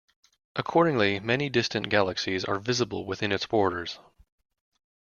Accordingly, 0.55 1.19
many 1.19 1.47
distant 1.47 1.87
galaxies 1.89 2.43
are 2.43 2.57
visible 2.57 3.05
within 3.05 3.31
its 3.31 3.45
borders. 3.45 3.99